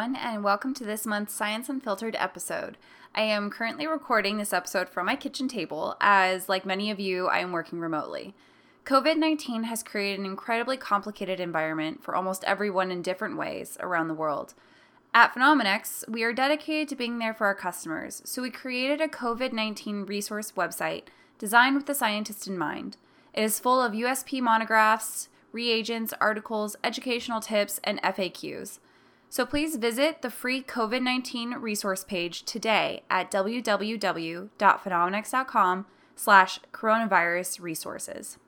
everyone, 0.00 0.16
and 0.16 0.42
welcome 0.42 0.72
to 0.72 0.82
this 0.82 1.04
month's 1.04 1.34
Science 1.34 1.68
Unfiltered 1.68 2.16
episode. 2.18 2.78
I 3.14 3.20
am 3.20 3.50
currently 3.50 3.86
recording 3.86 4.38
this 4.38 4.54
episode 4.54 4.88
from 4.88 5.04
my 5.04 5.14
kitchen 5.14 5.46
table, 5.46 5.94
as, 6.00 6.48
like 6.48 6.64
many 6.64 6.90
of 6.90 6.98
you, 6.98 7.26
I 7.26 7.40
am 7.40 7.52
working 7.52 7.80
remotely. 7.80 8.34
COVID 8.86 9.18
19 9.18 9.64
has 9.64 9.82
created 9.82 10.18
an 10.18 10.24
incredibly 10.24 10.78
complicated 10.78 11.38
environment 11.38 12.02
for 12.02 12.14
almost 12.14 12.44
everyone 12.44 12.90
in 12.90 13.02
different 13.02 13.36
ways 13.36 13.76
around 13.80 14.08
the 14.08 14.14
world. 14.14 14.54
At 15.12 15.34
Phenomenex, 15.34 16.08
we 16.08 16.22
are 16.22 16.32
dedicated 16.32 16.88
to 16.88 16.96
being 16.96 17.18
there 17.18 17.34
for 17.34 17.46
our 17.46 17.54
customers, 17.54 18.22
so 18.24 18.40
we 18.40 18.50
created 18.50 19.02
a 19.02 19.08
COVID 19.08 19.52
19 19.52 20.06
resource 20.06 20.52
website 20.52 21.02
designed 21.38 21.76
with 21.76 21.84
the 21.84 21.94
scientist 21.94 22.46
in 22.46 22.56
mind. 22.56 22.96
It 23.34 23.42
is 23.42 23.60
full 23.60 23.82
of 23.82 23.92
USP 23.92 24.40
monographs, 24.40 25.28
reagents, 25.52 26.14
articles, 26.22 26.74
educational 26.82 27.40
tips, 27.40 27.80
and 27.84 28.00
FAQs. 28.00 28.78
So 29.32 29.46
please 29.46 29.76
visit 29.76 30.22
the 30.22 30.30
free 30.30 30.60
COVID 30.60 31.02
19 31.02 31.54
resource 31.54 32.02
page 32.02 32.42
today 32.42 33.04
at 33.08 33.30
www.phenomenex.com 33.30 35.86
slash 36.16 36.58
coronavirus 36.72 37.60
resources. 37.60 38.38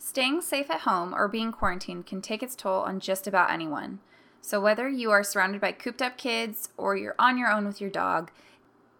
Staying 0.00 0.40
safe 0.40 0.68
at 0.68 0.80
home 0.80 1.14
or 1.14 1.28
being 1.28 1.52
quarantined 1.52 2.06
can 2.06 2.20
take 2.20 2.42
its 2.42 2.56
toll 2.56 2.82
on 2.82 2.98
just 2.98 3.28
about 3.28 3.52
anyone. 3.52 4.00
So 4.40 4.60
whether 4.60 4.88
you 4.88 5.12
are 5.12 5.22
surrounded 5.22 5.60
by 5.60 5.70
cooped 5.72 6.02
up 6.02 6.18
kids 6.18 6.70
or 6.76 6.96
you're 6.96 7.14
on 7.16 7.38
your 7.38 7.48
own 7.48 7.64
with 7.64 7.80
your 7.80 7.90
dog, 7.90 8.32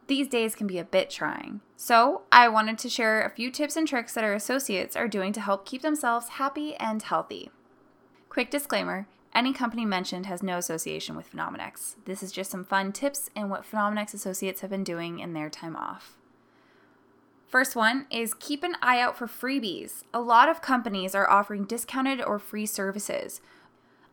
these 0.06 0.28
days 0.28 0.54
can 0.54 0.68
be 0.68 0.78
a 0.78 0.84
bit 0.84 1.10
trying. 1.10 1.60
So, 1.76 2.22
I 2.32 2.48
wanted 2.48 2.78
to 2.78 2.88
share 2.88 3.22
a 3.22 3.30
few 3.30 3.50
tips 3.50 3.76
and 3.76 3.86
tricks 3.86 4.14
that 4.14 4.24
our 4.24 4.32
associates 4.32 4.96
are 4.96 5.06
doing 5.06 5.34
to 5.34 5.40
help 5.40 5.66
keep 5.66 5.82
themselves 5.82 6.30
happy 6.30 6.74
and 6.76 7.02
healthy. 7.02 7.50
Quick 8.30 8.50
disclaimer 8.50 9.06
any 9.34 9.52
company 9.52 9.84
mentioned 9.84 10.26
has 10.26 10.42
no 10.42 10.58
association 10.58 11.16
with 11.16 11.30
Phenomenex. 11.32 11.96
This 12.04 12.22
is 12.22 12.32
just 12.32 12.50
some 12.50 12.64
fun 12.64 12.92
tips 12.92 13.30
and 13.36 13.50
what 13.50 13.70
Phenomenex 13.70 14.14
associates 14.14 14.62
have 14.62 14.70
been 14.70 14.84
doing 14.84 15.18
in 15.20 15.32
their 15.32 15.50
time 15.50 15.76
off. 15.76 16.16
First 17.46 17.74
one 17.74 18.06
is 18.10 18.34
keep 18.34 18.62
an 18.62 18.76
eye 18.82 19.00
out 19.00 19.16
for 19.16 19.26
freebies. 19.26 20.02
A 20.12 20.20
lot 20.20 20.48
of 20.48 20.60
companies 20.60 21.14
are 21.14 21.30
offering 21.30 21.64
discounted 21.64 22.20
or 22.20 22.38
free 22.38 22.66
services. 22.66 23.40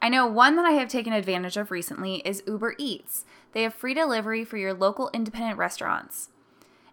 I 0.01 0.09
know 0.09 0.27
one 0.27 0.55
that 0.55 0.65
I 0.65 0.71
have 0.71 0.87
taken 0.87 1.13
advantage 1.13 1.57
of 1.57 1.71
recently 1.71 2.17
is 2.25 2.43
Uber 2.47 2.75
Eats. 2.77 3.25
They 3.51 3.63
have 3.63 3.73
free 3.73 3.93
delivery 3.93 4.45
for 4.45 4.57
your 4.57 4.73
local 4.73 5.09
independent 5.13 5.57
restaurants. 5.57 6.29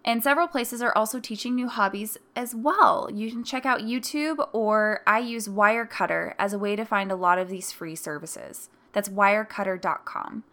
And 0.04 0.22
several 0.22 0.48
places 0.48 0.82
are 0.82 0.96
also 0.96 1.20
teaching 1.20 1.54
new 1.54 1.68
hobbies 1.68 2.18
as 2.34 2.54
well. 2.54 3.08
You 3.12 3.30
can 3.30 3.44
check 3.44 3.64
out 3.64 3.80
YouTube 3.82 4.46
or 4.52 5.02
I 5.06 5.20
use 5.20 5.46
Wirecutter 5.46 6.34
as 6.38 6.52
a 6.52 6.58
way 6.58 6.74
to 6.74 6.84
find 6.84 7.12
a 7.12 7.16
lot 7.16 7.38
of 7.38 7.48
these 7.48 7.70
free 7.70 7.94
services. 7.94 8.68
That's 8.92 9.08
wirecutter.com. 9.08 10.44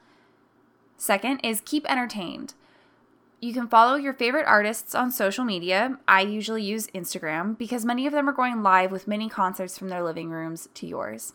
Second 0.97 1.39
is 1.43 1.61
keep 1.61 1.89
entertained. 1.89 2.53
You 3.41 3.53
can 3.53 3.67
follow 3.67 3.95
your 3.95 4.13
favorite 4.13 4.45
artists 4.45 4.93
on 4.93 5.11
social 5.11 5.45
media. 5.45 5.97
I 6.07 6.21
usually 6.21 6.61
use 6.61 6.87
Instagram 6.87 7.57
because 7.57 7.85
many 7.85 8.05
of 8.05 8.11
them 8.11 8.29
are 8.29 8.33
going 8.33 8.61
live 8.61 8.91
with 8.91 9.07
mini 9.07 9.29
concerts 9.29 9.77
from 9.77 9.87
their 9.87 10.03
living 10.03 10.29
rooms 10.29 10.67
to 10.75 10.85
yours. 10.85 11.33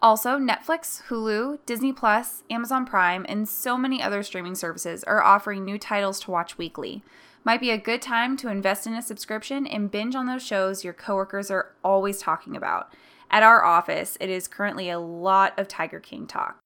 Also, 0.00 0.38
Netflix, 0.38 1.02
Hulu, 1.08 1.58
Disney 1.66 1.92
Plus, 1.92 2.44
Amazon 2.50 2.86
Prime, 2.86 3.26
and 3.28 3.48
so 3.48 3.76
many 3.76 4.00
other 4.00 4.22
streaming 4.22 4.54
services 4.54 5.02
are 5.04 5.22
offering 5.22 5.64
new 5.64 5.76
titles 5.76 6.20
to 6.20 6.30
watch 6.30 6.56
weekly. 6.56 7.02
Might 7.42 7.60
be 7.60 7.70
a 7.70 7.78
good 7.78 8.00
time 8.00 8.36
to 8.36 8.48
invest 8.48 8.86
in 8.86 8.94
a 8.94 9.02
subscription 9.02 9.66
and 9.66 9.90
binge 9.90 10.14
on 10.14 10.26
those 10.26 10.46
shows 10.46 10.84
your 10.84 10.92
coworkers 10.92 11.50
are 11.50 11.72
always 11.82 12.20
talking 12.20 12.56
about. 12.56 12.92
At 13.28 13.42
our 13.42 13.64
office, 13.64 14.16
it 14.20 14.30
is 14.30 14.46
currently 14.46 14.88
a 14.88 15.00
lot 15.00 15.58
of 15.58 15.66
Tiger 15.66 15.98
King 15.98 16.28
talk. 16.28 16.58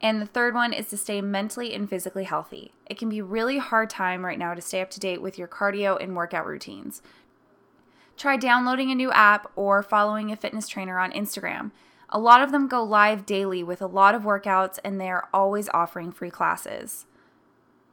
And 0.00 0.20
the 0.20 0.26
third 0.26 0.54
one 0.54 0.72
is 0.72 0.88
to 0.88 0.96
stay 0.96 1.20
mentally 1.20 1.72
and 1.72 1.88
physically 1.88 2.24
healthy. 2.24 2.72
It 2.86 2.98
can 2.98 3.08
be 3.08 3.22
really 3.22 3.58
hard 3.58 3.88
time 3.88 4.24
right 4.24 4.38
now 4.38 4.52
to 4.52 4.60
stay 4.60 4.82
up 4.82 4.90
to 4.90 5.00
date 5.00 5.22
with 5.22 5.38
your 5.38 5.48
cardio 5.48 5.98
and 6.02 6.16
workout 6.16 6.46
routines. 6.46 7.00
Try 8.16 8.36
downloading 8.36 8.90
a 8.90 8.94
new 8.94 9.10
app 9.10 9.50
or 9.56 9.82
following 9.82 10.30
a 10.30 10.36
fitness 10.36 10.68
trainer 10.68 10.98
on 10.98 11.12
Instagram. 11.12 11.72
A 12.08 12.18
lot 12.18 12.42
of 12.42 12.52
them 12.52 12.68
go 12.68 12.82
live 12.82 13.26
daily 13.26 13.62
with 13.62 13.82
a 13.82 13.86
lot 13.86 14.14
of 14.14 14.22
workouts 14.22 14.78
and 14.84 15.00
they 15.00 15.10
are 15.10 15.28
always 15.32 15.68
offering 15.70 16.12
free 16.12 16.30
classes. 16.30 17.06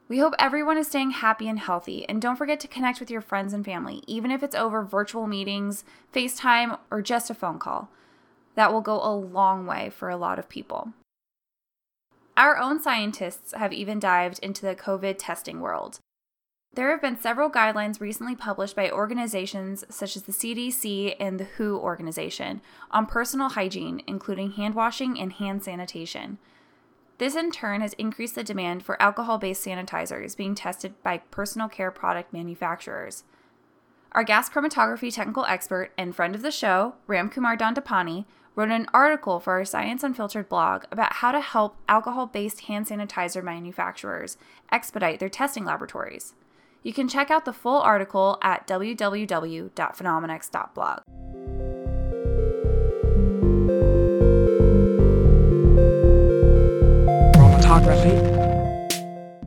We 0.08 0.18
hope 0.18 0.34
everyone 0.38 0.76
is 0.76 0.88
staying 0.88 1.12
happy 1.12 1.48
and 1.48 1.58
healthy, 1.58 2.06
and 2.06 2.20
don't 2.20 2.36
forget 2.36 2.60
to 2.60 2.68
connect 2.68 3.00
with 3.00 3.10
your 3.10 3.22
friends 3.22 3.54
and 3.54 3.64
family, 3.64 4.02
even 4.06 4.30
if 4.30 4.42
it's 4.42 4.54
over 4.54 4.84
virtual 4.84 5.26
meetings, 5.26 5.84
FaceTime, 6.12 6.78
or 6.90 7.00
just 7.00 7.30
a 7.30 7.34
phone 7.34 7.58
call. 7.58 7.88
That 8.54 8.72
will 8.72 8.82
go 8.82 9.00
a 9.02 9.14
long 9.14 9.64
way 9.66 9.88
for 9.88 10.10
a 10.10 10.18
lot 10.18 10.38
of 10.38 10.50
people. 10.50 10.92
Our 12.36 12.58
own 12.58 12.78
scientists 12.78 13.54
have 13.54 13.72
even 13.72 13.98
dived 13.98 14.38
into 14.40 14.66
the 14.66 14.74
COVID 14.74 15.16
testing 15.18 15.60
world. 15.60 16.00
There 16.74 16.90
have 16.90 17.02
been 17.02 17.20
several 17.20 17.50
guidelines 17.50 18.00
recently 18.00 18.34
published 18.34 18.74
by 18.74 18.90
organizations 18.90 19.84
such 19.90 20.16
as 20.16 20.22
the 20.22 20.32
CDC 20.32 21.16
and 21.20 21.38
the 21.38 21.44
WHO 21.44 21.76
organization 21.76 22.62
on 22.90 23.04
personal 23.04 23.50
hygiene, 23.50 24.00
including 24.06 24.52
hand 24.52 24.74
washing 24.74 25.20
and 25.20 25.34
hand 25.34 25.62
sanitation. 25.62 26.38
This 27.18 27.36
in 27.36 27.50
turn 27.50 27.82
has 27.82 27.92
increased 27.94 28.36
the 28.36 28.42
demand 28.42 28.84
for 28.84 29.00
alcohol 29.02 29.36
based 29.36 29.66
sanitizers 29.66 30.34
being 30.34 30.54
tested 30.54 30.94
by 31.02 31.18
personal 31.18 31.68
care 31.68 31.90
product 31.90 32.32
manufacturers. 32.32 33.24
Our 34.12 34.24
gas 34.24 34.48
chromatography 34.48 35.12
technical 35.12 35.44
expert 35.44 35.90
and 35.98 36.16
friend 36.16 36.34
of 36.34 36.40
the 36.40 36.50
show, 36.50 36.94
Ramkumar 37.06 37.58
Dandapani, 37.58 38.24
wrote 38.56 38.70
an 38.70 38.86
article 38.94 39.40
for 39.40 39.52
our 39.52 39.66
Science 39.66 40.02
Unfiltered 40.02 40.48
blog 40.48 40.84
about 40.90 41.14
how 41.14 41.32
to 41.32 41.40
help 41.40 41.76
alcohol 41.86 42.26
based 42.26 42.62
hand 42.62 42.86
sanitizer 42.86 43.44
manufacturers 43.44 44.38
expedite 44.70 45.20
their 45.20 45.28
testing 45.28 45.66
laboratories. 45.66 46.32
You 46.82 46.92
can 46.92 47.08
check 47.08 47.30
out 47.30 47.44
the 47.44 47.52
full 47.52 47.80
article 47.80 48.38
at 48.42 48.66
www.phenomenex.blog. 48.66 51.02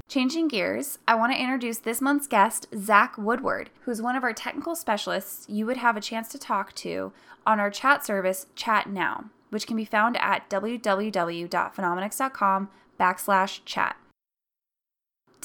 Changing 0.08 0.48
gears, 0.48 1.00
I 1.10 1.16
want 1.16 1.34
to 1.34 1.42
introduce 1.42 1.80
this 1.80 2.00
month's 2.00 2.26
guest, 2.26 2.68
Zach 2.74 3.18
Woodward, 3.18 3.70
who's 3.82 4.02
one 4.02 4.16
of 4.16 4.24
our 4.24 4.32
technical 4.32 4.74
specialists 4.74 5.46
you 5.50 5.66
would 5.66 5.76
have 5.76 5.98
a 5.98 6.02
chance 6.02 6.30
to 6.30 6.40
talk 6.40 6.74
to 6.76 7.12
on 7.46 7.60
our 7.60 7.70
chat 7.70 8.06
service, 8.06 8.46
Chat 8.56 8.90
Now, 8.90 9.26
which 9.50 9.68
can 9.68 9.76
be 9.76 9.84
found 9.84 10.16
at 10.18 10.50
www.phenomenex.com 10.50 12.70
backslash 12.98 13.60
chat. 13.66 13.98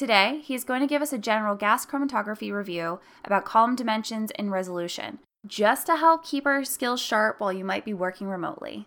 Today, 0.01 0.41
he 0.43 0.55
is 0.55 0.65
going 0.65 0.81
to 0.81 0.87
give 0.87 1.03
us 1.03 1.13
a 1.13 1.19
general 1.19 1.55
gas 1.55 1.85
chromatography 1.85 2.51
review 2.51 3.01
about 3.23 3.45
column 3.45 3.77
dimensions 3.77 4.31
and 4.37 4.51
resolution, 4.51 5.19
just 5.47 5.85
to 5.89 5.97
help 5.97 6.25
keep 6.25 6.47
our 6.47 6.65
skills 6.65 7.03
sharp 7.03 7.39
while 7.39 7.53
you 7.53 7.67
might 7.67 7.85
be 7.85 7.93
working 7.93 8.27
remotely. 8.27 8.87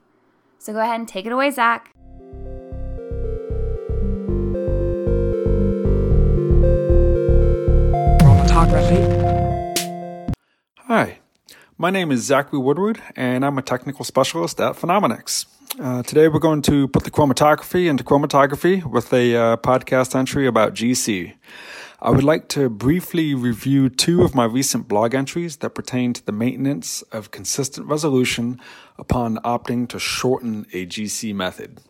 So 0.58 0.74
go 0.74 0.80
ahead 0.80 1.00
and 1.00 1.08
take 1.08 1.28
it 1.28 1.32
away, 1.32 1.52
Zach. 1.52 1.92
Chromatography. 8.18 10.34
Hi, 10.80 11.20
my 11.78 11.92
name 11.92 12.12
is 12.12 12.24
Zachary 12.24 12.58
Woodward, 12.58 13.04
and 13.16 13.46
I'm 13.46 13.60
a 13.60 13.62
technical 13.62 14.04
specialist 14.04 14.60
at 14.60 14.78
Phenomenex. 14.78 15.46
Uh, 15.80 16.04
today 16.04 16.28
we're 16.28 16.38
going 16.38 16.62
to 16.62 16.88
put 16.88 17.04
the 17.04 17.10
chromatography 17.10 17.88
into 17.90 18.04
chromatography 18.04 18.86
with 18.86 19.12
a 19.12 19.36
uh, 19.36 19.58
podcast 19.58 20.16
entry 20.16 20.46
about 20.46 20.76
GC. 20.76 21.34
I 22.00 22.12
would 22.12 22.24
like 22.24 22.48
to 22.50 22.70
briefly 22.70 23.34
review 23.34 23.90
two 23.90 24.22
of 24.22 24.36
my 24.36 24.46
recent 24.46 24.88
blog 24.88 25.16
entries 25.16 25.58
that 25.58 25.72
pertain 25.72 26.14
to 26.14 26.24
the 26.24 26.32
maintenance 26.32 27.02
of 27.12 27.32
consistent 27.32 27.88
resolution 27.88 28.62
upon 29.00 29.38
opting 29.38 29.90
to 29.90 29.98
shorten 29.98 30.68
a 30.74 30.86
GC 30.86 31.34
method. 31.34 31.82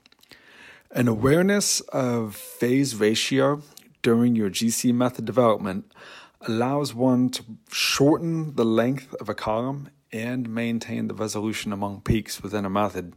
An 0.91 1.09
awareness 1.09 1.81
of 1.81 2.37
phase 2.37 2.95
ratio 2.95 3.63
during 4.01 4.33
your 4.33 4.49
GC 4.49 4.93
method 4.93 5.25
development 5.25 5.91
allows 6.39 6.93
one 6.93 7.27
to 7.31 7.43
shorten 7.69 8.55
the 8.55 8.65
length 8.65 9.13
of 9.15 9.27
a 9.27 9.35
column 9.35 9.89
and 10.13 10.47
maintain 10.47 11.09
the 11.09 11.13
resolution 11.13 11.73
among 11.73 11.99
peaks 11.99 12.41
within 12.41 12.63
a 12.63 12.69
method 12.69 13.13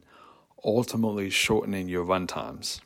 ultimately 0.67 1.31
shortening 1.31 1.89
your 1.89 2.03
run 2.03 2.27
times. 2.27 2.81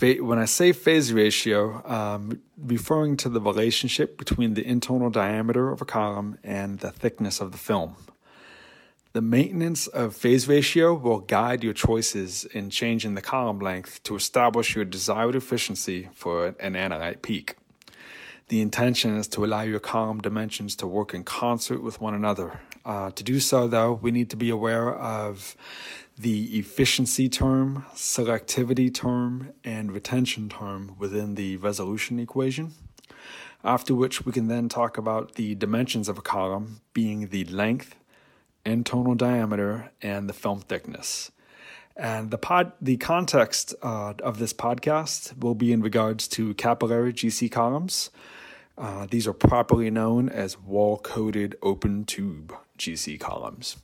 When 0.00 0.38
I 0.38 0.44
say 0.44 0.72
phase 0.72 1.12
ratio, 1.12 1.82
um, 1.84 2.40
referring 2.56 3.16
to 3.18 3.28
the 3.28 3.40
relationship 3.40 4.16
between 4.16 4.54
the 4.54 4.64
internal 4.64 5.10
diameter 5.10 5.70
of 5.70 5.82
a 5.82 5.84
column 5.84 6.38
and 6.42 6.78
the 6.78 6.90
thickness 6.90 7.40
of 7.40 7.52
the 7.52 7.58
film. 7.58 7.96
The 9.12 9.22
maintenance 9.22 9.88
of 9.88 10.14
phase 10.14 10.46
ratio 10.46 10.94
will 10.94 11.18
guide 11.18 11.64
your 11.64 11.72
choices 11.72 12.44
in 12.44 12.70
changing 12.70 13.14
the 13.14 13.22
column 13.22 13.58
length 13.58 14.02
to 14.04 14.14
establish 14.14 14.76
your 14.76 14.84
desired 14.84 15.34
efficiency 15.34 16.08
for 16.14 16.54
an 16.60 16.74
analyte 16.74 17.22
peak. 17.22 17.56
The 18.48 18.60
intention 18.60 19.16
is 19.16 19.26
to 19.28 19.44
allow 19.44 19.62
your 19.62 19.80
column 19.80 20.20
dimensions 20.20 20.76
to 20.76 20.86
work 20.86 21.14
in 21.14 21.24
concert 21.24 21.82
with 21.82 22.00
one 22.00 22.14
another. 22.14 22.60
Uh, 22.84 23.10
to 23.10 23.22
do 23.22 23.40
so, 23.40 23.68
though, 23.68 23.92
we 23.92 24.10
need 24.10 24.30
to 24.30 24.36
be 24.36 24.50
aware 24.50 24.94
of 24.94 25.56
the 26.18 26.58
efficiency 26.58 27.28
term, 27.28 27.84
selectivity 27.94 28.92
term, 28.92 29.52
and 29.62 29.92
retention 29.92 30.48
term 30.48 30.96
within 30.98 31.34
the 31.36 31.56
resolution 31.58 32.18
equation. 32.18 32.72
After 33.62 33.94
which, 33.94 34.24
we 34.24 34.32
can 34.32 34.48
then 34.48 34.68
talk 34.68 34.98
about 34.98 35.34
the 35.34 35.54
dimensions 35.54 36.08
of 36.08 36.18
a 36.18 36.22
column 36.22 36.80
being 36.92 37.28
the 37.28 37.44
length, 37.44 37.94
internal 38.64 39.14
diameter, 39.14 39.90
and 40.00 40.28
the 40.28 40.32
film 40.32 40.60
thickness. 40.60 41.30
And 41.96 42.30
the 42.30 42.38
pod, 42.38 42.72
the 42.80 42.96
context 42.96 43.74
uh, 43.82 44.14
of 44.22 44.38
this 44.38 44.52
podcast 44.52 45.38
will 45.38 45.56
be 45.56 45.72
in 45.72 45.82
regards 45.82 46.28
to 46.28 46.54
capillary 46.54 47.12
GC 47.12 47.50
columns. 47.50 48.10
Uh, 48.76 49.06
these 49.10 49.26
are 49.26 49.32
properly 49.32 49.90
known 49.90 50.28
as 50.28 50.58
wall 50.58 50.98
coated 50.98 51.56
open 51.62 52.04
tube 52.04 52.54
GC 52.78 53.20
columns. 53.20 53.76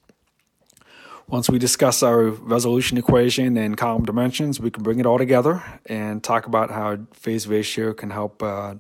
Once 1.27 1.49
we 1.49 1.59
discuss 1.59 2.03
our 2.03 2.25
resolution 2.25 2.99
equation 2.99 3.57
and 3.57 3.79
column 3.79 4.05
dimensions, 4.05 4.61
we 4.61 4.71
can 4.71 4.83
bring 4.83 5.01
it 5.01 5.07
all 5.07 5.17
together 5.17 5.63
and 5.87 6.23
talk 6.23 6.47
about 6.47 6.71
how 6.71 6.99
phase 7.15 7.47
ratio 7.47 7.95
can 7.95 8.11
help 8.11 8.43
uh, 8.43 8.75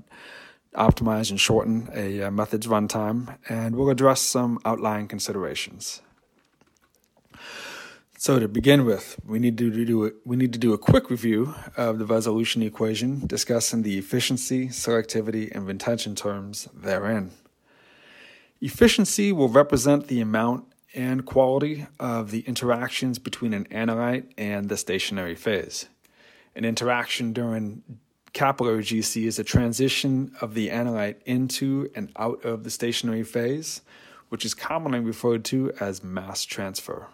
optimize 0.74 1.30
and 1.30 1.40
shorten 1.40 1.88
a 1.94 2.24
uh, 2.24 2.30
method's 2.30 2.66
runtime, 2.66 3.38
and 3.48 3.76
we'll 3.76 3.88
address 3.88 4.20
some 4.20 4.58
outlying 4.64 5.08
considerations. 5.08 6.02
So 8.18 8.38
to 8.38 8.48
begin 8.48 8.84
with, 8.84 9.18
we 9.26 9.38
need 9.38 9.58
to 9.58 9.84
do 9.84 10.06
a, 10.06 10.10
we 10.24 10.36
need 10.36 10.52
to 10.54 10.58
do 10.58 10.72
a 10.72 10.78
quick 10.78 11.10
review 11.10 11.54
of 11.76 11.98
the 11.98 12.06
resolution 12.06 12.62
equation, 12.62 13.26
discussing 13.26 13.82
the 13.82 13.98
efficiency, 13.98 14.68
selectivity, 14.68 15.54
and 15.54 15.66
retention 15.66 16.14
terms 16.14 16.68
therein. 16.74 17.32
Efficiency 18.60 19.32
will 19.32 19.48
represent 19.48 20.06
the 20.06 20.20
amount 20.20 20.64
and 20.94 21.26
quality 21.26 21.86
of 21.98 22.30
the 22.30 22.40
interactions 22.40 23.18
between 23.18 23.52
an 23.52 23.64
analyte 23.66 24.26
and 24.38 24.68
the 24.68 24.76
stationary 24.76 25.34
phase. 25.34 25.86
An 26.54 26.64
interaction 26.64 27.32
during 27.32 27.82
capillary 28.32 28.82
GC 28.82 29.24
is 29.24 29.38
a 29.38 29.44
transition 29.44 30.32
of 30.40 30.54
the 30.54 30.68
analyte 30.68 31.16
into 31.24 31.90
and 31.94 32.12
out 32.16 32.44
of 32.44 32.64
the 32.64 32.70
stationary 32.70 33.24
phase, 33.24 33.80
which 34.28 34.44
is 34.44 34.54
commonly 34.54 35.00
referred 35.00 35.44
to 35.46 35.72
as 35.80 36.04
mass 36.04 36.44
transfer. 36.44 37.08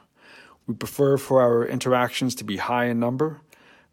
We 0.66 0.74
prefer 0.74 1.16
for 1.16 1.40
our 1.40 1.66
interactions 1.66 2.34
to 2.36 2.44
be 2.44 2.58
high 2.58 2.86
in 2.86 3.00
number, 3.00 3.40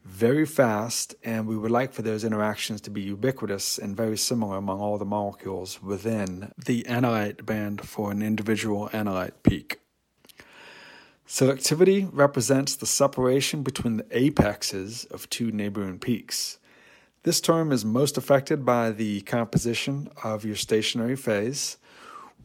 very 0.08 0.46
fast, 0.46 1.14
and 1.24 1.46
we 1.46 1.58
would 1.58 1.70
like 1.70 1.92
for 1.92 2.02
those 2.02 2.24
interactions 2.24 2.82
to 2.82 2.90
be 2.90 3.02
ubiquitous 3.02 3.78
and 3.78 3.96
very 3.96 4.18
similar 4.18 4.58
among 4.58 4.80
all 4.80 4.98
the 4.98 5.06
molecules 5.06 5.84
within 5.84 6.52
the 6.66 6.84
analyte 6.84 7.46
band 7.46 7.88
for 7.88 8.10
an 8.10 8.24
individual 8.24 8.90
analyte 8.94 9.34
peak. 9.44 9.80
Selectivity 11.28 12.10
represents 12.12 12.76
the 12.76 12.86
separation 12.86 13.62
between 13.62 13.98
the 13.98 14.18
apexes 14.18 15.06
of 15.12 15.30
two 15.30 15.52
neighboring 15.52 16.00
peaks. 16.00 16.58
This 17.24 17.42
term 17.42 17.74
is 17.74 17.84
most 17.84 18.18
affected 18.18 18.66
by 18.66 18.92
the 18.92 19.22
composition 19.22 20.10
of 20.24 20.46
your 20.46 20.56
stationary 20.56 21.18
phase, 21.18 21.78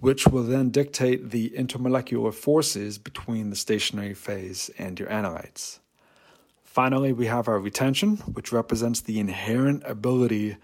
which 0.00 0.26
will 0.26 0.42
then 0.42 0.70
dictate 0.70 1.30
the 1.30 1.50
intermolecular 1.50 2.34
forces 2.34 2.98
between 2.98 3.50
the 3.50 3.56
stationary 3.56 4.14
phase 4.14 4.68
and 4.76 4.98
your 4.98 5.08
analytes. 5.08 5.78
Finally, 6.72 7.12
we 7.12 7.26
have 7.26 7.48
our 7.48 7.58
retention, 7.58 8.16
which 8.32 8.50
represents 8.50 9.02
the 9.02 9.20
inherent 9.20 9.82
ability 9.84 10.56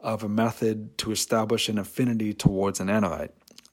of 0.00 0.24
a 0.24 0.28
method 0.28 0.96
to 0.96 1.12
establish 1.12 1.68
an 1.68 1.76
affinity 1.76 2.32
towards 2.32 2.80
an 2.80 2.86
analyte. 2.86 3.28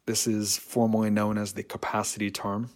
This 0.05 0.27
is 0.27 0.57
formally 0.57 1.09
known 1.09 1.37
as 1.37 1.53
the 1.53 1.63
capacity 1.63 2.29
term. 2.29 2.71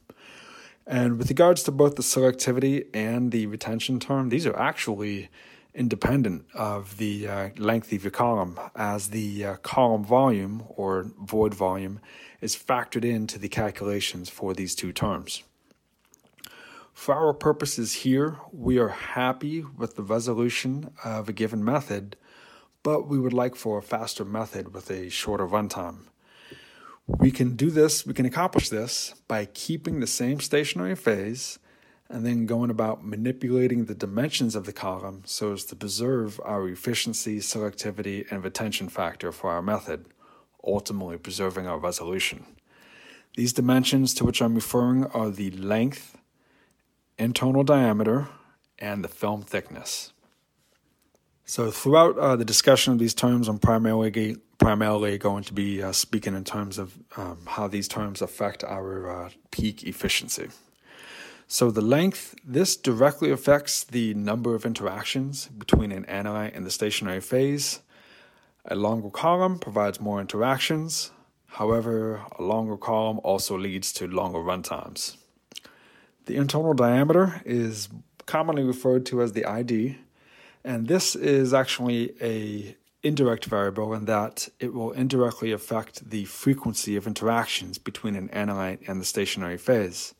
And 0.87 1.17
with 1.17 1.27
regards 1.27 1.61
to 1.63 1.73
both 1.73 1.97
the 1.97 2.03
selectivity 2.03 2.85
and 2.93 3.33
the 3.33 3.47
retention 3.47 3.99
term, 3.99 4.29
these 4.29 4.47
are 4.47 4.57
actually 4.57 5.27
independent 5.75 6.45
of 6.53 6.95
the 6.95 7.27
uh, 7.27 7.49
length 7.57 7.91
of 7.91 8.05
your 8.05 8.11
column, 8.11 8.57
as 8.77 9.09
the 9.09 9.43
uh, 9.43 9.55
column 9.57 10.05
volume 10.05 10.63
or 10.69 11.11
void 11.21 11.53
volume 11.53 11.99
is 12.39 12.55
factored 12.55 13.03
into 13.03 13.37
the 13.37 13.49
calculations 13.49 14.29
for 14.29 14.53
these 14.53 14.73
two 14.73 14.93
terms. 14.93 15.43
For 16.93 17.15
our 17.15 17.33
purposes 17.33 17.93
here, 17.93 18.37
we 18.51 18.77
are 18.77 18.89
happy 18.89 19.61
with 19.61 19.95
the 19.95 20.03
resolution 20.03 20.91
of 21.03 21.29
a 21.29 21.33
given 21.33 21.63
method, 21.63 22.15
but 22.83 23.07
we 23.07 23.19
would 23.19 23.33
like 23.33 23.55
for 23.55 23.77
a 23.77 23.83
faster 23.83 24.25
method 24.25 24.73
with 24.73 24.91
a 24.91 25.09
shorter 25.09 25.47
runtime. 25.47 26.05
We 27.07 27.31
can 27.31 27.55
do 27.55 27.71
this, 27.71 28.05
we 28.05 28.13
can 28.13 28.25
accomplish 28.25 28.69
this 28.69 29.15
by 29.27 29.45
keeping 29.45 29.99
the 29.99 30.07
same 30.07 30.39
stationary 30.39 30.95
phase 30.95 31.59
and 32.09 32.25
then 32.25 32.45
going 32.45 32.69
about 32.69 33.05
manipulating 33.05 33.85
the 33.85 33.95
dimensions 33.95 34.55
of 34.55 34.65
the 34.65 34.73
column 34.73 35.23
so 35.25 35.53
as 35.53 35.65
to 35.65 35.75
preserve 35.75 36.39
our 36.43 36.67
efficiency, 36.67 37.39
selectivity, 37.39 38.29
and 38.29 38.43
retention 38.43 38.89
factor 38.89 39.31
for 39.31 39.49
our 39.49 39.61
method, 39.61 40.05
ultimately 40.63 41.17
preserving 41.17 41.67
our 41.67 41.79
resolution. 41.79 42.45
These 43.35 43.53
dimensions 43.53 44.13
to 44.15 44.25
which 44.25 44.41
I'm 44.41 44.55
referring 44.55 45.05
are 45.05 45.29
the 45.29 45.51
length, 45.51 46.17
internal 47.21 47.63
diameter, 47.63 48.27
and 48.79 49.03
the 49.03 49.07
film 49.07 49.43
thickness. 49.43 50.11
So, 51.45 51.69
throughout 51.69 52.17
uh, 52.17 52.35
the 52.35 52.45
discussion 52.45 52.93
of 52.93 52.99
these 52.99 53.13
terms, 53.13 53.47
I'm 53.47 53.59
primarily 53.59 54.37
primarily 54.57 55.17
going 55.17 55.43
to 55.43 55.53
be 55.53 55.81
uh, 55.81 55.91
speaking 55.91 56.35
in 56.35 56.43
terms 56.43 56.77
of 56.77 56.97
um, 57.17 57.39
how 57.47 57.67
these 57.67 57.87
terms 57.87 58.21
affect 58.21 58.63
our 58.63 59.09
uh, 59.09 59.29
peak 59.49 59.83
efficiency. 59.83 60.49
So 61.47 61.71
the 61.71 61.81
length, 61.81 62.35
this 62.45 62.77
directly 62.77 63.31
affects 63.31 63.83
the 63.83 64.13
number 64.13 64.53
of 64.53 64.65
interactions 64.65 65.47
between 65.47 65.91
an 65.91 66.05
analyte 66.05 66.55
and 66.55 66.65
the 66.65 66.71
stationary 66.71 67.19
phase. 67.19 67.81
A 68.65 68.75
longer 68.75 69.09
column 69.09 69.57
provides 69.59 69.99
more 69.99 70.21
interactions. 70.21 71.11
However, 71.47 72.21
a 72.37 72.43
longer 72.43 72.77
column 72.77 73.19
also 73.23 73.57
leads 73.57 73.91
to 73.93 74.07
longer 74.07 74.39
runtimes. 74.39 75.17
The 76.25 76.35
internal 76.35 76.73
diameter 76.73 77.41
is 77.45 77.89
commonly 78.25 78.63
referred 78.63 79.05
to 79.07 79.21
as 79.21 79.33
the 79.33 79.45
ID, 79.45 79.97
and 80.63 80.87
this 80.87 81.15
is 81.15 81.53
actually 81.53 82.13
a 82.21 82.75
indirect 83.03 83.45
variable 83.45 83.93
in 83.93 84.05
that 84.05 84.47
it 84.59 84.73
will 84.73 84.91
indirectly 84.91 85.51
affect 85.51 86.09
the 86.09 86.25
frequency 86.25 86.95
of 86.95 87.07
interactions 87.07 87.79
between 87.79 88.15
an 88.15 88.29
analyte 88.29 88.87
and 88.87 89.01
the 89.01 89.05
stationary 89.05 89.57
phase. 89.57 90.13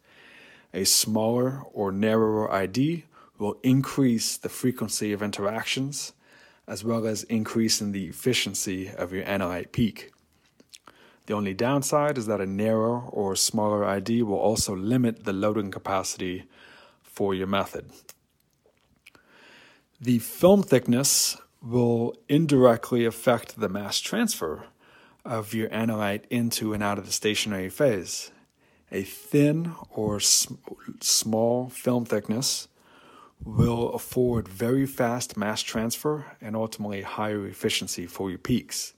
A 0.73 0.83
smaller 0.83 1.61
or 1.73 1.91
narrower 1.91 2.51
ID 2.51 3.05
will 3.37 3.57
increase 3.61 4.37
the 4.37 4.49
frequency 4.49 5.13
of 5.13 5.21
interactions 5.21 6.13
as 6.67 6.83
well 6.83 7.05
as 7.05 7.23
increasing 7.23 7.91
the 7.91 8.05
efficiency 8.05 8.89
of 8.89 9.11
your 9.11 9.25
analyte 9.25 9.71
peak. 9.71 10.11
The 11.25 11.33
only 11.33 11.53
downside 11.53 12.17
is 12.17 12.25
that 12.25 12.41
a 12.41 12.45
narrower 12.45 13.01
or 13.01 13.35
smaller 13.35 13.85
ID 13.85 14.23
will 14.23 14.39
also 14.39 14.75
limit 14.75 15.23
the 15.23 15.33
loading 15.33 15.71
capacity 15.71 16.45
for 17.01 17.33
your 17.33 17.47
method. 17.47 17.91
The 19.99 20.19
film 20.19 20.63
thickness 20.63 21.37
will 21.61 22.15
indirectly 22.27 23.05
affect 23.05 23.59
the 23.59 23.69
mass 23.69 23.99
transfer 23.99 24.65
of 25.23 25.53
your 25.53 25.69
analyte 25.69 26.25
into 26.29 26.73
and 26.73 26.81
out 26.81 26.97
of 26.97 27.05
the 27.05 27.11
stationary 27.11 27.69
phase 27.69 28.31
a 28.91 29.03
thin 29.03 29.73
or 29.89 30.19
sm- 30.19 30.55
small 30.99 31.69
film 31.69 32.05
thickness 32.05 32.67
will 33.43 33.93
afford 33.93 34.47
very 34.47 34.85
fast 34.85 35.37
mass 35.37 35.61
transfer 35.61 36.25
and 36.41 36.55
ultimately 36.55 37.01
higher 37.01 37.47
efficiency 37.47 38.05
for 38.05 38.29
your 38.29 38.37
peaks. 38.37 38.93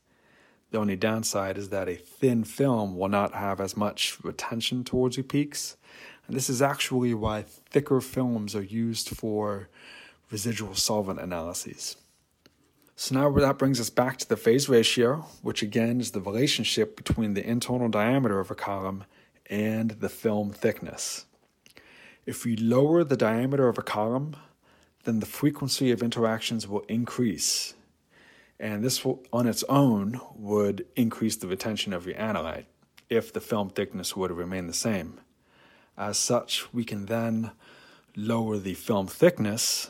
The 0.74 0.80
only 0.80 0.96
downside 0.96 1.60
is 1.60 1.70
that 1.70 1.88
a 1.88 1.96
thin 1.96 2.44
film 2.44 2.98
will 2.98 3.08
not 3.08 3.36
have 3.36 3.62
as 3.62 3.78
much 3.78 4.18
retention 4.24 4.84
towards 4.84 5.18
your 5.18 5.24
peaks. 5.24 5.78
And 6.26 6.36
this 6.36 6.50
is 6.50 6.64
actually 6.64 7.14
why 7.14 7.44
thicker 7.44 8.02
films 8.02 8.56
are 8.56 8.64
used 8.64 9.10
for 9.10 9.70
residual 10.32 10.74
solvent 10.74 11.20
analyses. 11.20 11.96
So 12.96 13.14
now 13.14 13.32
that 13.34 13.60
brings 13.60 13.80
us 13.80 13.92
back 13.92 14.18
to 14.18 14.28
the 14.28 14.36
phase 14.36 14.68
ratio, 14.68 15.28
which 15.44 15.62
again 15.62 16.02
is 16.02 16.10
the 16.10 16.22
relationship 16.22 16.98
between 16.98 17.36
the 17.36 17.48
internal 17.48 17.88
diameter 17.88 18.40
of 18.40 18.50
a 18.50 18.56
column 18.56 19.04
and 19.52 19.92
the 19.92 20.10
film 20.10 20.50
thickness. 20.50 21.28
If 22.26 22.46
we 22.46 22.56
lower 22.56 23.04
the 23.04 23.16
diameter 23.16 23.68
of 23.68 23.78
a 23.78 23.84
column, 23.84 24.38
then 25.04 25.20
the 25.20 25.28
frequency 25.28 25.92
of 25.92 26.02
interactions 26.02 26.68
will 26.68 26.84
increase. 26.90 27.76
And 28.60 28.84
this 28.84 29.04
will, 29.04 29.24
on 29.34 29.48
its 29.48 29.64
own 29.68 30.22
would 30.36 30.86
increase 30.96 31.36
the 31.36 31.48
retention 31.48 31.94
of 31.94 32.06
your 32.06 32.16
analyte 32.16 32.66
if 33.10 33.34
the 33.34 33.42
film 33.42 33.70
thickness 33.70 34.16
to 34.28 34.34
remain 34.34 34.68
the 34.68 34.74
same. 34.74 35.20
As 35.98 36.18
such, 36.18 36.74
we 36.74 36.84
can 36.84 37.06
then 37.06 37.52
lower 38.16 38.58
the 38.58 38.74
film 38.74 39.08
thickness 39.08 39.90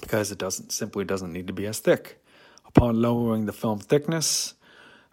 because 0.00 0.30
it 0.30 0.38
doesn't 0.38 0.72
simply 0.72 1.04
doesn't 1.04 1.32
need 1.32 1.46
to 1.46 1.52
be 1.52 1.66
as 1.66 1.80
thick. 1.80 2.22
Upon 2.66 3.00
lowering 3.00 3.46
the 3.46 3.52
film 3.52 3.78
thickness, 3.78 4.54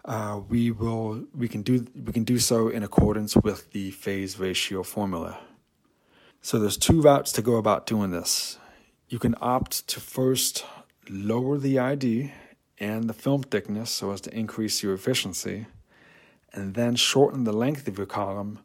uh, 0.04 0.40
we 0.48 0.70
will 0.70 1.24
we 1.34 1.48
can 1.48 1.62
do 1.62 1.86
we 1.94 2.12
can 2.12 2.24
do 2.24 2.38
so 2.38 2.68
in 2.68 2.82
accordance 2.82 3.36
with 3.36 3.72
the 3.72 3.90
phase 3.90 4.38
ratio 4.38 4.82
formula. 4.82 5.38
So 6.42 6.58
there's 6.58 6.76
two 6.76 7.00
routes 7.00 7.32
to 7.32 7.42
go 7.42 7.56
about 7.56 7.86
doing 7.86 8.10
this. 8.10 8.58
You 9.08 9.18
can 9.18 9.34
opt 9.40 9.86
to 9.88 10.00
first 10.00 10.64
lower 11.08 11.58
the 11.58 11.78
ID 11.78 12.32
and 12.78 13.08
the 13.08 13.14
film 13.14 13.42
thickness 13.42 13.90
so 13.90 14.10
as 14.10 14.20
to 14.22 14.36
increase 14.36 14.82
your 14.82 14.94
efficiency, 14.94 15.66
and 16.52 16.74
then 16.74 16.96
shorten 16.96 17.44
the 17.44 17.52
length 17.52 17.88
of 17.88 17.98
your 17.98 18.06
column 18.06 18.60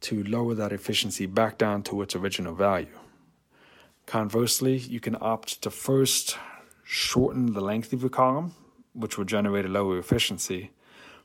to 0.00 0.24
lower 0.24 0.54
that 0.54 0.72
efficiency 0.72 1.26
back 1.26 1.58
down 1.58 1.82
to 1.82 2.00
its 2.02 2.16
original 2.16 2.54
value. 2.54 2.98
Conversely, 4.06 4.76
you 4.76 4.98
can 4.98 5.16
opt 5.20 5.62
to 5.62 5.70
first 5.70 6.36
shorten 6.82 7.52
the 7.52 7.60
length 7.60 7.92
of 7.92 8.00
your 8.00 8.10
column, 8.10 8.54
which 8.92 9.16
will 9.16 9.24
generate 9.24 9.64
a 9.64 9.68
lower 9.68 9.98
efficiency, 9.98 10.70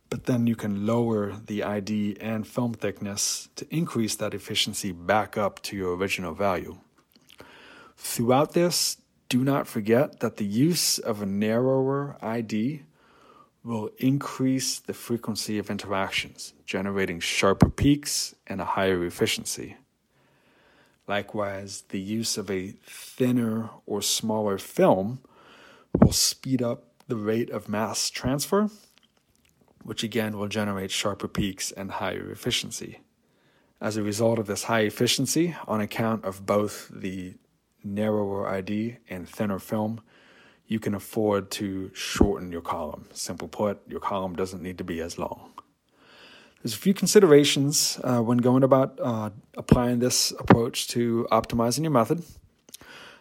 but 0.10 0.26
then 0.26 0.46
you 0.46 0.56
can 0.56 0.86
lower 0.86 1.34
the 1.34 1.64
ID 1.64 2.18
and 2.22 2.46
film 2.46 2.74
thickness 2.74 3.50
to 3.56 3.66
increase 3.76 4.16
that 4.16 4.34
efficiency 4.34 4.92
back 4.92 5.38
up 5.38 5.62
to 5.64 5.76
your 5.76 5.96
original 5.96 6.34
value. 6.34 6.78
Throughout 7.98 8.54
this, 8.54 8.98
do 9.30 9.44
not 9.44 9.68
forget 9.68 10.20
that 10.20 10.38
the 10.38 10.46
use 10.46 11.00
of 11.00 11.22
a 11.22 11.26
narrower 11.26 12.18
ID 12.22 12.84
will 13.64 13.90
increase 13.98 14.80
the 14.80 14.94
frequency 14.94 15.58
of 15.58 15.70
interactions, 15.70 16.54
generating 16.66 17.20
sharper 17.20 17.70
peaks 17.70 18.36
and 18.46 18.62
a 18.62 18.66
higher 18.66 19.04
efficiency. 19.04 19.78
Likewise, 21.08 21.84
the 21.90 22.00
use 22.00 22.38
of 22.38 22.50
a 22.50 22.74
thinner 22.86 23.70
or 23.86 24.02
smaller 24.02 24.58
film 24.58 25.20
will 26.00 26.12
speed 26.12 26.62
up 26.62 26.84
the 27.08 27.16
rate 27.16 27.50
of 27.50 27.70
mass 27.70 28.10
transfer 28.10 28.70
which 29.86 30.04
again 30.04 30.36
will 30.36 30.48
generate 30.48 30.90
sharper 30.90 31.28
peaks 31.28 31.72
and 31.72 31.92
higher 31.92 32.32
efficiency. 32.32 33.02
As 33.80 33.96
a 33.96 34.02
result 34.02 34.40
of 34.40 34.48
this 34.48 34.64
high 34.64 34.82
efficiency, 34.82 35.56
on 35.68 35.80
account 35.80 36.26
of 36.26 36.44
both 36.44 36.90
the 36.92 37.36
narrower 37.86 38.48
ID 38.50 38.98
and 39.10 39.30
thinner 39.30 39.60
film, 39.60 40.02
you 40.68 40.80
can 40.80 40.96
afford 40.96 41.52
to 41.52 41.92
shorten 41.94 42.52
your 42.52 42.62
column. 42.62 43.08
Simple 43.14 43.48
put, 43.48 43.80
your 43.88 44.00
column 44.00 44.36
doesn't 44.36 44.62
need 44.62 44.78
to 44.80 44.84
be 44.84 45.00
as 45.00 45.18
long. 45.20 45.52
There's 46.64 46.74
a 46.74 46.80
few 46.80 46.96
considerations 46.96 48.00
uh, 48.04 48.22
when 48.22 48.40
going 48.40 48.64
about 48.64 49.00
uh, 49.00 49.30
applying 49.56 50.00
this 50.00 50.32
approach 50.32 50.88
to 50.90 51.28
optimizing 51.32 51.84
your 51.84 51.92
method. 51.92 52.24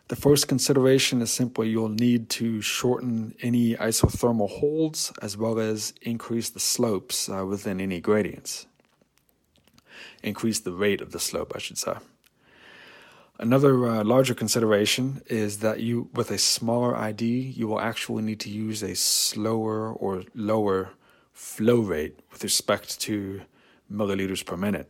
The 0.09 0.17
first 0.17 0.49
consideration 0.49 1.21
is 1.21 1.31
simply 1.31 1.69
you'll 1.69 1.89
need 1.91 2.31
to 2.31 2.63
shorten 2.63 3.35
any 3.43 3.75
isothermal 3.75 4.49
holds 4.49 5.13
as 5.21 5.37
well 5.37 5.59
as 5.59 5.93
increase 6.01 6.51
the 6.51 6.61
slopes 6.61 7.29
uh, 7.29 7.45
within 7.45 7.81
any 7.81 8.01
gradients. 8.01 8.67
Increase 10.23 10.61
the 10.61 10.73
rate 10.73 11.03
of 11.03 11.13
the 11.13 11.21
slope, 11.21 11.53
I 11.55 11.59
should 11.59 11.79
say. 11.79 11.95
Another 13.39 13.87
uh, 13.87 14.05
larger 14.05 14.33
consideration 14.35 15.21
is 15.27 15.59
that 15.59 15.81
you, 15.81 16.09
with 16.15 16.31
a 16.31 16.39
smaller 16.39 16.97
ID, 16.97 17.25
you 17.27 17.67
will 17.67 17.81
actually 17.81 18.23
need 18.23 18.39
to 18.41 18.51
use 18.51 18.83
a 18.83 18.95
slower 18.95 19.93
or 19.93 20.23
lower 20.35 20.91
flow 21.33 21.81
rate 21.81 22.21
with 22.31 22.45
respect 22.45 23.01
to 23.01 23.43
milliliters 23.91 24.47
per 24.47 24.57
minute. 24.57 24.89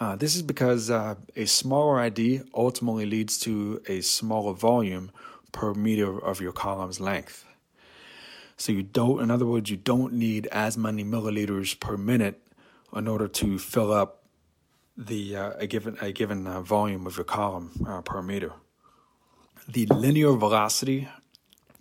Uh, 0.00 0.16
this 0.16 0.34
is 0.34 0.42
because 0.42 0.90
uh, 0.90 1.14
a 1.36 1.46
smaller 1.46 2.00
ID 2.00 2.42
ultimately 2.52 3.06
leads 3.06 3.38
to 3.38 3.80
a 3.86 4.00
smaller 4.00 4.52
volume 4.52 5.12
per 5.52 5.72
meter 5.72 6.18
of 6.18 6.40
your 6.40 6.52
column's 6.52 6.98
length. 6.98 7.44
So 8.56 8.72
you 8.72 8.82
don't, 8.82 9.22
in 9.22 9.30
other 9.30 9.46
words, 9.46 9.70
you 9.70 9.76
don't 9.76 10.14
need 10.14 10.48
as 10.48 10.76
many 10.76 11.04
milliliters 11.04 11.78
per 11.78 11.96
minute 11.96 12.40
in 12.94 13.06
order 13.06 13.28
to 13.28 13.58
fill 13.58 13.92
up 13.92 14.23
the 14.96 15.36
uh, 15.36 15.52
a 15.58 15.66
given 15.66 15.96
a 16.00 16.12
given 16.12 16.46
uh, 16.46 16.60
volume 16.60 17.06
of 17.06 17.16
your 17.16 17.24
column 17.24 17.70
uh, 17.86 18.00
per 18.02 18.22
meter. 18.22 18.52
The 19.68 19.86
linear 19.86 20.32
velocity 20.32 21.08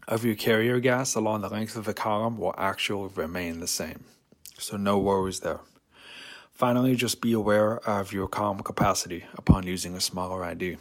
of 0.07 0.23
your 0.25 0.35
carrier 0.35 0.79
gas 0.79 1.15
along 1.15 1.41
the 1.41 1.49
length 1.49 1.75
of 1.75 1.85
the 1.85 1.93
column 1.93 2.37
will 2.37 2.55
actually 2.57 3.09
remain 3.15 3.59
the 3.59 3.67
same. 3.67 4.05
So 4.57 4.77
no 4.77 4.97
worries 4.97 5.41
there. 5.41 5.59
Finally, 6.51 6.95
just 6.95 7.19
be 7.19 7.33
aware 7.33 7.77
of 7.79 8.13
your 8.13 8.27
column 8.27 8.61
capacity 8.61 9.25
upon 9.35 9.65
using 9.65 9.95
a 9.95 9.99
smaller 9.99 10.43
ID. 10.43 10.77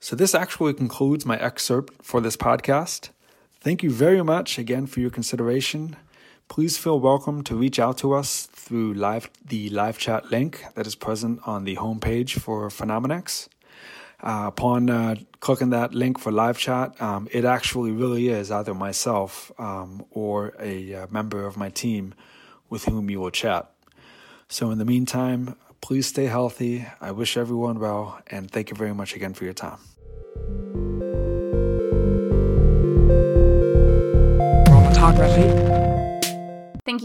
So, 0.00 0.16
this 0.16 0.34
actually 0.34 0.74
concludes 0.74 1.26
my 1.26 1.36
excerpt 1.38 2.04
for 2.04 2.20
this 2.20 2.36
podcast. 2.36 3.10
Thank 3.60 3.82
you 3.82 3.90
very 3.90 4.22
much 4.22 4.58
again 4.58 4.86
for 4.86 5.00
your 5.00 5.10
consideration. 5.10 5.96
Please 6.48 6.78
feel 6.78 6.98
welcome 6.98 7.44
to 7.44 7.54
reach 7.54 7.78
out 7.78 7.98
to 7.98 8.14
us 8.14 8.46
through 8.46 8.94
live, 8.94 9.30
the 9.44 9.68
live 9.68 9.98
chat 9.98 10.30
link 10.30 10.64
that 10.74 10.86
is 10.86 10.94
present 10.94 11.40
on 11.46 11.64
the 11.64 11.76
homepage 11.76 12.38
for 12.40 12.68
Phenomenex. 12.68 13.48
Uh, 14.20 14.44
upon 14.48 14.90
uh, 14.90 15.14
clicking 15.40 15.70
that 15.70 15.94
link 15.94 16.18
for 16.18 16.32
live 16.32 16.58
chat, 16.58 17.00
um, 17.00 17.28
it 17.30 17.44
actually 17.44 17.92
really 17.92 18.28
is 18.28 18.50
either 18.50 18.74
myself 18.74 19.52
um, 19.58 20.04
or 20.10 20.54
a 20.58 20.94
uh, 20.94 21.06
member 21.10 21.46
of 21.46 21.56
my 21.56 21.68
team 21.68 22.14
with 22.70 22.86
whom 22.86 23.10
you 23.10 23.20
will 23.20 23.30
chat. 23.30 23.70
So, 24.48 24.70
in 24.70 24.78
the 24.78 24.84
meantime, 24.84 25.54
please 25.80 26.06
stay 26.06 26.26
healthy. 26.26 26.86
I 27.00 27.12
wish 27.12 27.36
everyone 27.36 27.78
well, 27.78 28.20
and 28.26 28.50
thank 28.50 28.70
you 28.70 28.76
very 28.76 28.94
much 28.94 29.14
again 29.14 29.34
for 29.34 29.44
your 29.44 29.54
time. 29.54 29.78
Thank 35.28 35.67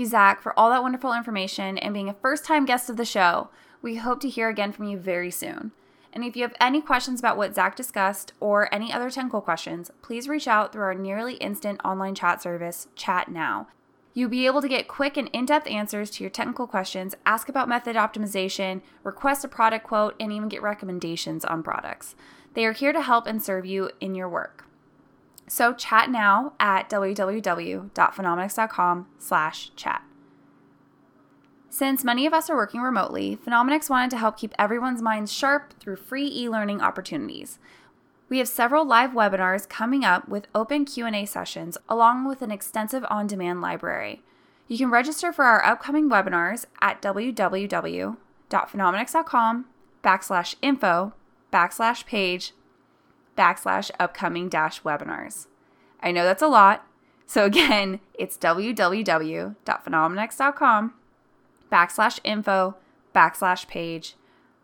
you, 0.03 0.09
Zach, 0.09 0.41
for 0.41 0.57
all 0.59 0.69
that 0.69 0.83
wonderful 0.83 1.13
information 1.13 1.77
and 1.77 1.93
being 1.93 2.09
a 2.09 2.13
first 2.13 2.43
time 2.43 2.65
guest 2.65 2.89
of 2.89 2.97
the 2.97 3.05
show. 3.05 3.49
We 3.81 3.95
hope 3.95 4.19
to 4.21 4.29
hear 4.29 4.49
again 4.49 4.73
from 4.73 4.85
you 4.85 4.97
very 4.97 5.31
soon. 5.31 5.71
And 6.11 6.25
if 6.25 6.35
you 6.35 6.43
have 6.43 6.53
any 6.59 6.81
questions 6.81 7.19
about 7.19 7.37
what 7.37 7.55
Zach 7.55 7.75
discussed 7.75 8.33
or 8.41 8.73
any 8.73 8.91
other 8.91 9.09
technical 9.09 9.39
questions, 9.39 9.91
please 10.01 10.27
reach 10.27 10.47
out 10.47 10.73
through 10.73 10.83
our 10.83 10.93
nearly 10.93 11.35
instant 11.35 11.79
online 11.85 12.15
chat 12.15 12.41
service, 12.41 12.89
Chat 12.95 13.29
Now. 13.29 13.69
You'll 14.13 14.29
be 14.29 14.45
able 14.45 14.61
to 14.61 14.67
get 14.67 14.89
quick 14.89 15.15
and 15.15 15.29
in 15.31 15.45
depth 15.45 15.67
answers 15.67 16.11
to 16.11 16.23
your 16.23 16.29
technical 16.29 16.67
questions, 16.67 17.15
ask 17.25 17.47
about 17.47 17.69
method 17.69 17.95
optimization, 17.95 18.81
request 19.03 19.45
a 19.45 19.47
product 19.47 19.87
quote, 19.87 20.15
and 20.19 20.31
even 20.33 20.49
get 20.49 20.61
recommendations 20.61 21.45
on 21.45 21.63
products. 21.63 22.13
They 22.53 22.65
are 22.65 22.73
here 22.73 22.93
to 22.93 23.01
help 23.01 23.25
and 23.25 23.41
serve 23.41 23.65
you 23.65 23.89
in 24.01 24.13
your 24.13 24.29
work. 24.29 24.65
So 25.47 25.73
chat 25.73 26.09
now 26.09 26.53
at 26.59 26.89
www.phenomenex.com 26.89 29.07
slash 29.19 29.71
chat. 29.75 30.01
Since 31.69 32.03
many 32.03 32.25
of 32.27 32.33
us 32.33 32.49
are 32.51 32.55
working 32.55 32.81
remotely, 32.81 33.35
Phenomenex 33.35 33.89
wanted 33.89 34.11
to 34.11 34.17
help 34.17 34.37
keep 34.37 34.53
everyone's 34.59 35.01
minds 35.01 35.33
sharp 35.33 35.73
through 35.79 35.95
free 35.95 36.29
e-learning 36.31 36.81
opportunities. 36.81 37.57
We 38.29 38.37
have 38.37 38.47
several 38.47 38.85
live 38.85 39.09
webinars 39.11 39.67
coming 39.67 40.05
up 40.05 40.29
with 40.29 40.45
open 40.53 40.85
Q&A 40.85 41.25
sessions 41.25 41.79
along 41.89 42.27
with 42.27 42.43
an 42.43 42.51
extensive 42.51 43.03
on-demand 43.09 43.61
library. 43.61 44.21
You 44.67 44.77
can 44.77 44.91
register 44.91 45.33
for 45.33 45.45
our 45.45 45.65
upcoming 45.65 46.09
webinars 46.09 46.65
at 46.79 47.01
www.phenomenex.com 47.01 49.65
backslash 50.03 50.55
info 50.61 51.13
backslash 51.51 52.05
page 52.05 52.53
backslash 53.37 53.91
upcoming 53.99 54.49
dash 54.49 54.81
webinars. 54.81 55.45
I 56.01 56.11
know 56.11 56.23
that's 56.23 56.41
a 56.41 56.47
lot. 56.47 56.87
So 57.25 57.45
again, 57.45 58.01
it's 58.13 58.37
www.phenomenex.com 58.37 60.93
backslash 61.71 62.19
info 62.23 62.75
backslash 63.15 63.67
page 63.67 64.15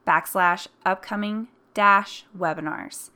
backslash 0.06 0.68
upcoming 0.86 1.48
dash 1.74 2.26
webinars. 2.38 3.10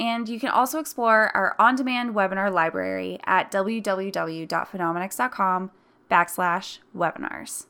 And 0.00 0.28
you 0.28 0.38
can 0.38 0.50
also 0.50 0.78
explore 0.78 1.36
our 1.36 1.56
on-demand 1.58 2.14
webinar 2.14 2.52
library 2.52 3.18
at 3.24 3.50
www.phenomenex.com 3.50 5.70
backslash 6.08 6.78
webinars. 6.96 7.66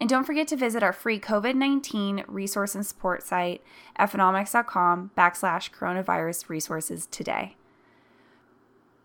And 0.00 0.08
don't 0.08 0.24
forget 0.24 0.48
to 0.48 0.56
visit 0.56 0.82
our 0.82 0.92
free 0.92 1.20
COVID-19 1.20 2.24
resource 2.26 2.74
and 2.74 2.84
support 2.84 3.22
site 3.22 3.62
at 3.96 4.10
phenomenex.com 4.10 5.12
backslash 5.16 5.70
coronavirus 5.70 6.48
resources 6.48 7.06
today. 7.06 7.56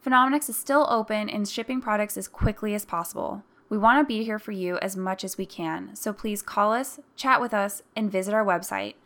Phenomenex 0.06 0.50
is 0.50 0.58
still 0.58 0.88
open 0.90 1.30
and 1.30 1.48
shipping 1.48 1.82
products 1.82 2.18
as 2.18 2.28
quickly 2.28 2.74
as 2.74 2.86
possible. 2.86 3.44
We 3.70 3.78
want 3.78 4.00
to 4.00 4.08
be 4.08 4.24
here 4.24 4.40
for 4.40 4.52
you 4.52 4.78
as 4.80 4.98
much 4.98 5.24
as 5.24 5.38
we 5.38 5.46
can, 5.46 5.96
so 5.96 6.12
please 6.12 6.42
call 6.42 6.74
us, 6.74 7.00
chat 7.16 7.40
with 7.40 7.54
us, 7.54 7.84
and 7.96 8.12
visit 8.12 8.34
our 8.34 8.46
website– 8.46 8.96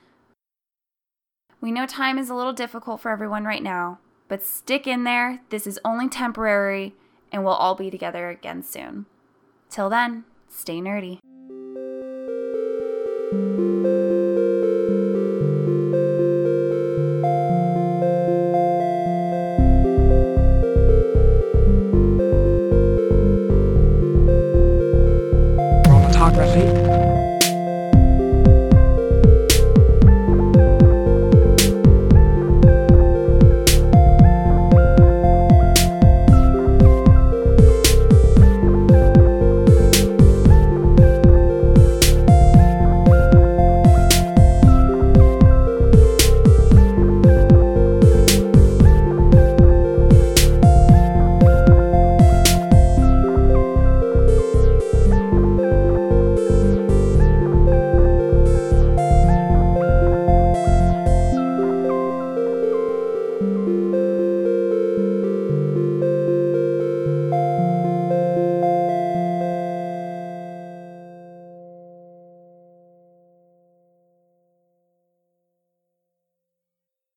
we 1.63 1.71
know 1.71 1.85
time 1.85 2.17
is 2.17 2.29
a 2.29 2.35
little 2.35 2.51
difficult 2.51 2.99
for 2.99 3.09
everyone 3.09 3.45
right 3.45 3.63
now, 3.63 3.99
but 4.27 4.43
stick 4.43 4.85
in 4.85 5.05
there. 5.05 5.39
This 5.49 5.65
is 5.65 5.79
only 5.85 6.09
temporary, 6.09 6.93
and 7.31 7.45
we'll 7.45 7.53
all 7.53 7.73
be 7.73 7.89
together 7.89 8.27
again 8.27 8.63
soon. 8.63 9.05
Till 9.69 9.89
then, 9.89 10.25
stay 10.49 10.81
nerdy. 10.81 11.19
Thank 13.33 13.57
you. 13.57 13.62